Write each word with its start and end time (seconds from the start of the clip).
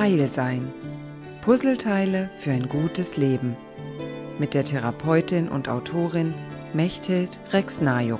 Heil 0.00 0.28
sein. 0.28 0.66
Puzzleteile 1.42 2.30
für 2.38 2.52
ein 2.52 2.70
gutes 2.70 3.18
Leben. 3.18 3.54
Mit 4.38 4.54
der 4.54 4.64
Therapeutin 4.64 5.46
und 5.46 5.68
Autorin 5.68 6.32
Mechthild 6.72 7.38
Rex-Najuch. 7.52 8.18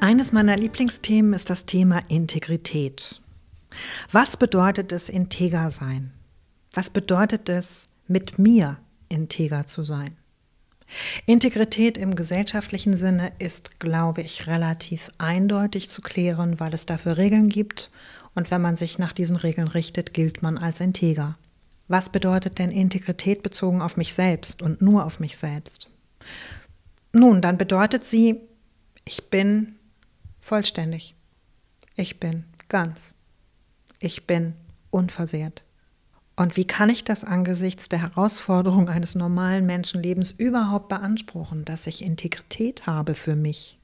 Eines 0.00 0.32
meiner 0.32 0.58
Lieblingsthemen 0.58 1.32
ist 1.32 1.48
das 1.48 1.64
Thema 1.64 2.02
Integrität. 2.08 3.22
Was 4.12 4.36
bedeutet 4.36 4.92
es, 4.92 5.08
integer 5.08 5.70
sein? 5.70 6.12
Was 6.70 6.90
bedeutet 6.90 7.48
es, 7.48 7.88
mit 8.06 8.38
mir 8.38 8.76
integer 9.08 9.66
zu 9.66 9.84
sein? 9.84 10.18
Integrität 11.26 11.98
im 11.98 12.14
gesellschaftlichen 12.14 12.96
Sinne 12.96 13.32
ist, 13.38 13.80
glaube 13.80 14.22
ich, 14.22 14.46
relativ 14.46 15.10
eindeutig 15.18 15.88
zu 15.88 16.02
klären, 16.02 16.60
weil 16.60 16.72
es 16.74 16.86
dafür 16.86 17.16
Regeln 17.16 17.48
gibt 17.48 17.90
und 18.34 18.50
wenn 18.50 18.60
man 18.60 18.76
sich 18.76 18.98
nach 18.98 19.12
diesen 19.12 19.36
Regeln 19.36 19.68
richtet, 19.68 20.14
gilt 20.14 20.42
man 20.42 20.58
als 20.58 20.80
integer. 20.80 21.36
Was 21.88 22.10
bedeutet 22.10 22.58
denn 22.58 22.70
Integrität 22.70 23.42
bezogen 23.42 23.80
auf 23.80 23.96
mich 23.96 24.12
selbst 24.12 24.60
und 24.60 24.82
nur 24.82 25.04
auf 25.04 25.20
mich 25.20 25.36
selbst? 25.36 25.88
Nun, 27.12 27.40
dann 27.40 27.56
bedeutet 27.56 28.04
sie, 28.04 28.40
ich 29.06 29.30
bin 29.30 29.76
vollständig. 30.40 31.14
Ich 31.94 32.20
bin 32.20 32.44
ganz. 32.68 33.14
Ich 34.00 34.26
bin 34.26 34.54
unversehrt. 34.90 35.62
Und 36.36 36.58
wie 36.58 36.66
kann 36.66 36.90
ich 36.90 37.02
das 37.02 37.24
angesichts 37.24 37.88
der 37.88 38.02
Herausforderung 38.02 38.90
eines 38.90 39.14
normalen 39.14 39.64
Menschenlebens 39.64 40.32
überhaupt 40.32 40.88
beanspruchen, 40.88 41.64
dass 41.64 41.86
ich 41.86 42.02
Integrität 42.02 42.86
habe 42.86 43.14
für 43.14 43.36
mich? 43.36 43.78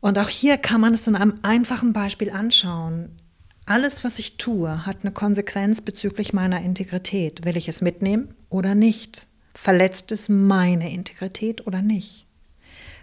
Und 0.00 0.18
auch 0.18 0.28
hier 0.28 0.58
kann 0.58 0.80
man 0.80 0.94
es 0.94 1.06
in 1.06 1.14
einem 1.14 1.38
einfachen 1.42 1.92
Beispiel 1.92 2.30
anschauen. 2.30 3.20
Alles, 3.64 4.02
was 4.02 4.18
ich 4.18 4.36
tue, 4.38 4.84
hat 4.84 4.98
eine 5.02 5.12
Konsequenz 5.12 5.80
bezüglich 5.80 6.32
meiner 6.32 6.60
Integrität. 6.60 7.44
Will 7.44 7.56
ich 7.56 7.68
es 7.68 7.80
mitnehmen 7.80 8.34
oder 8.50 8.74
nicht? 8.74 9.28
Verletzt 9.54 10.10
es 10.10 10.28
meine 10.28 10.92
Integrität 10.92 11.64
oder 11.68 11.80
nicht? 11.80 12.26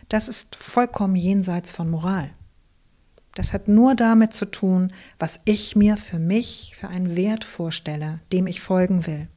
Das 0.10 0.28
ist 0.28 0.58
vollkommen 0.58 1.16
jenseits 1.16 1.72
von 1.72 1.90
Moral. 1.90 2.32
Das 3.40 3.54
hat 3.54 3.70
nur 3.70 3.96
damit 3.96 4.34
zu 4.34 4.44
tun, 4.44 4.92
was 5.18 5.40
ich 5.46 5.74
mir 5.74 5.96
für 5.96 6.20
mich 6.20 6.74
für 6.76 6.90
einen 6.90 7.16
Wert 7.16 7.46
vorstelle, 7.46 8.20
dem 8.34 8.48
ich 8.48 8.60
folgen 8.60 9.08
will. 9.08 9.30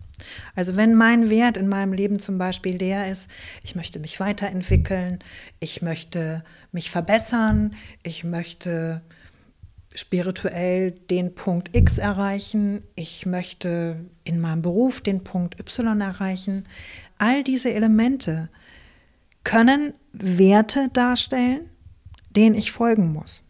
Also 0.57 0.75
wenn 0.75 0.97
mein 0.97 1.31
Wert 1.31 1.57
in 1.57 1.69
meinem 1.69 1.93
Leben 1.93 2.19
zum 2.19 2.37
Beispiel 2.37 2.79
der 2.79 3.09
ist, 3.13 3.31
ich 3.63 3.77
möchte 3.77 4.01
mich 4.01 4.19
weiterentwickeln, 4.19 5.21
ich 5.61 5.83
möchte 5.83 6.43
mich 6.73 6.91
verbessern, 6.91 7.77
ich 8.03 8.25
möchte 8.25 9.03
spirituell 9.95 10.91
den 10.91 11.37
Punkt 11.37 11.71
X 11.73 11.99
erreichen, 11.99 12.81
ich 12.97 13.25
möchte 13.25 14.05
in 14.25 14.41
meinem 14.41 14.63
Beruf 14.63 15.01
den 15.01 15.23
Punkt 15.23 15.61
Y 15.61 16.01
erreichen. 16.01 16.67
All 17.19 17.45
diese 17.45 17.73
Elemente 17.73 18.49
können 19.45 19.95
Werte 20.13 20.89
darstellen, 20.93 21.71
denen 22.35 22.57
ich 22.57 22.73
folgen 22.73 23.13
muss. 23.13 23.43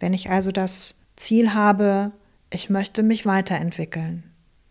Wenn 0.00 0.14
ich 0.14 0.30
also 0.30 0.50
das 0.50 0.96
Ziel 1.16 1.54
habe, 1.54 2.12
ich 2.50 2.70
möchte 2.70 3.02
mich 3.02 3.26
weiterentwickeln, 3.26 4.24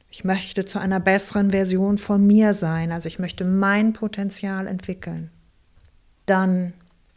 ich 0.10 0.24
möchte 0.24 0.66
zu 0.66 0.80
einer 0.80 1.00
besseren 1.00 1.52
Version 1.52 2.00
von 2.00 2.26
mir 2.26 2.54
sein, 2.54 2.92
also 2.92 3.08
ich 3.08 3.20
möchte 3.20 3.46
mein 3.46 3.94
Potenzial 3.94 4.68
entwickeln, 4.68 5.30
dann 6.26 6.74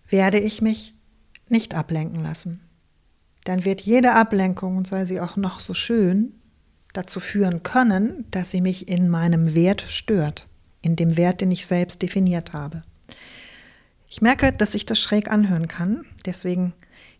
werde 0.08 0.38
ich 0.38 0.60
mich 0.60 0.94
nicht 1.48 1.74
ablenken 1.74 2.22
lassen. 2.22 2.60
Dann 3.44 3.64
wird 3.64 3.80
jede 3.80 4.12
Ablenkung, 4.12 4.84
sei 4.84 5.04
sie 5.04 5.20
auch 5.20 5.36
noch 5.36 5.58
so 5.58 5.74
schön, 5.74 6.34
dazu 6.92 7.18
führen 7.18 7.62
können, 7.62 8.26
dass 8.30 8.50
sie 8.50 8.60
mich 8.60 8.88
in 8.88 9.08
meinem 9.08 9.54
Wert 9.54 9.80
stört, 9.80 10.46
in 10.82 10.96
dem 10.96 11.16
Wert, 11.16 11.40
den 11.40 11.50
ich 11.50 11.66
selbst 11.66 12.02
definiert 12.02 12.52
habe. 12.52 12.82
Ich 14.12 14.20
merke, 14.20 14.52
dass 14.52 14.74
ich 14.74 14.84
das 14.84 15.00
schräg 15.00 15.30
anhören 15.30 15.68
kann, 15.68 16.04
deswegen 16.26 16.74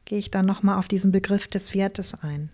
gehe 0.05 0.19
ich 0.19 0.31
dann 0.31 0.45
nochmal 0.45 0.79
auf 0.79 0.89
diesen 0.89 1.11
Begriff 1.11 1.49
des 1.49 1.73
Wertes 1.73 2.13
ein. 2.23 2.51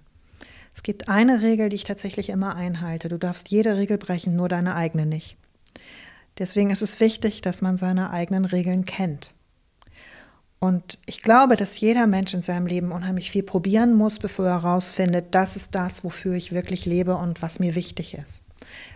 Es 0.72 0.84
gibt 0.84 1.08
eine 1.08 1.42
Regel, 1.42 1.70
die 1.70 1.74
ich 1.74 1.82
tatsächlich 1.82 2.28
immer 2.28 2.54
einhalte. 2.54 3.08
Du 3.08 3.18
darfst 3.18 3.48
jede 3.48 3.76
Regel 3.76 3.98
brechen, 3.98 4.36
nur 4.36 4.48
deine 4.48 4.76
eigene 4.76 5.06
nicht. 5.06 5.36
Deswegen 6.38 6.70
ist 6.70 6.82
es 6.82 7.00
wichtig, 7.00 7.40
dass 7.40 7.62
man 7.62 7.76
seine 7.76 8.10
eigenen 8.10 8.44
Regeln 8.44 8.84
kennt. 8.84 9.34
Und 10.60 10.98
ich 11.06 11.20
glaube, 11.22 11.56
dass 11.56 11.80
jeder 11.80 12.06
Mensch 12.06 12.32
in 12.32 12.42
seinem 12.42 12.66
Leben 12.66 12.92
unheimlich 12.92 13.32
viel 13.32 13.42
probieren 13.42 13.92
muss, 13.92 14.20
bevor 14.20 14.46
er 14.46 14.62
herausfindet, 14.62 15.34
das 15.34 15.56
ist 15.56 15.74
das, 15.74 16.04
wofür 16.04 16.34
ich 16.34 16.52
wirklich 16.52 16.86
lebe 16.86 17.16
und 17.16 17.42
was 17.42 17.58
mir 17.58 17.74
wichtig 17.74 18.14
ist. 18.14 18.44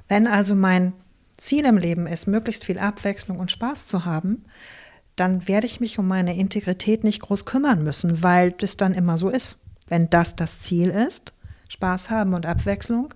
Wenn 0.07 0.29
also 0.29 0.55
mein 0.55 0.93
Ziel 1.37 1.65
im 1.65 1.79
Leben 1.79 2.07
ist, 2.07 2.29
möglichst 2.29 2.65
viel 2.65 2.79
Abwechslung 2.79 3.41
und 3.41 3.51
Spaß 3.51 3.89
zu 3.89 4.05
haben, 4.05 4.45
dann 5.17 5.47
werde 5.49 5.67
ich 5.67 5.81
mich 5.81 5.99
um 5.99 6.09
meine 6.09 6.37
Integrität 6.37 7.05
nicht 7.05 7.21
groß 7.21 7.45
kümmern 7.45 7.85
müssen, 7.85 8.23
weil 8.23 8.53
das 8.53 8.77
dann 8.77 8.95
immer 8.95 9.19
so 9.19 9.29
ist. 9.29 9.59
Wenn 9.89 10.09
das 10.09 10.37
das 10.37 10.61
Ziel 10.61 10.89
ist, 10.89 11.33
Spaß 11.69 12.11
haben 12.11 12.35
und 12.35 12.47
Abwechslung, 12.47 13.13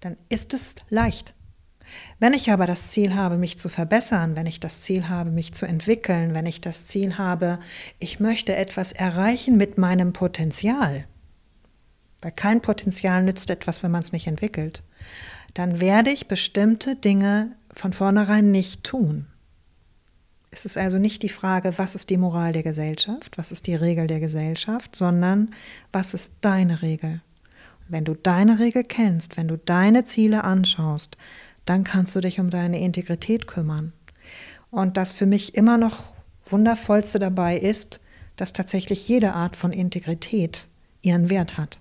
dann 0.00 0.16
ist 0.28 0.54
es 0.54 0.74
leicht. 0.88 1.34
Wenn 2.18 2.34
ich 2.34 2.52
aber 2.52 2.66
das 2.66 2.88
Ziel 2.90 3.14
habe, 3.14 3.36
mich 3.36 3.58
zu 3.58 3.68
verbessern, 3.68 4.36
wenn 4.36 4.46
ich 4.46 4.60
das 4.60 4.80
Ziel 4.82 5.08
habe, 5.08 5.30
mich 5.30 5.52
zu 5.54 5.66
entwickeln, 5.66 6.34
wenn 6.34 6.46
ich 6.46 6.60
das 6.60 6.86
Ziel 6.86 7.18
habe, 7.18 7.58
ich 7.98 8.20
möchte 8.20 8.54
etwas 8.54 8.92
erreichen 8.92 9.56
mit 9.56 9.78
meinem 9.78 10.12
Potenzial, 10.12 11.04
weil 12.22 12.32
kein 12.32 12.60
Potenzial 12.60 13.22
nützt 13.22 13.50
etwas, 13.50 13.82
wenn 13.82 13.90
man 13.90 14.02
es 14.02 14.12
nicht 14.12 14.26
entwickelt, 14.26 14.82
dann 15.54 15.80
werde 15.80 16.10
ich 16.10 16.28
bestimmte 16.28 16.94
Dinge 16.94 17.56
von 17.72 17.92
vornherein 17.92 18.50
nicht 18.50 18.84
tun. 18.84 19.26
Es 20.52 20.64
ist 20.64 20.76
also 20.76 20.98
nicht 20.98 21.22
die 21.22 21.28
Frage, 21.28 21.72
was 21.76 21.94
ist 21.94 22.10
die 22.10 22.16
Moral 22.16 22.52
der 22.52 22.64
Gesellschaft, 22.64 23.38
was 23.38 23.52
ist 23.52 23.66
die 23.66 23.76
Regel 23.76 24.08
der 24.08 24.18
Gesellschaft, 24.18 24.96
sondern 24.96 25.54
was 25.92 26.14
ist 26.14 26.34
deine 26.40 26.82
Regel. 26.82 27.20
wenn 27.88 28.04
du 28.04 28.14
deine 28.14 28.60
Regel 28.60 28.84
kennst, 28.84 29.36
wenn 29.36 29.48
du 29.48 29.58
deine 29.58 30.04
Ziele 30.04 30.44
anschaust, 30.44 31.16
dann 31.64 31.82
kannst 31.82 32.14
du 32.14 32.20
dich 32.20 32.38
um 32.38 32.48
deine 32.48 32.80
Integrität 32.80 33.48
kümmern. 33.48 33.92
Und 34.70 34.96
das 34.96 35.10
für 35.10 35.26
mich 35.26 35.56
immer 35.56 35.76
noch 35.76 36.12
wundervollste 36.46 37.18
dabei 37.18 37.58
ist, 37.58 38.00
dass 38.36 38.52
tatsächlich 38.52 39.08
jede 39.08 39.32
Art 39.32 39.56
von 39.56 39.72
Integrität 39.72 40.68
ihren 41.02 41.30
Wert 41.30 41.58
hat. 41.58 41.80